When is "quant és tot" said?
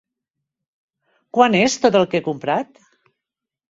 1.39-2.01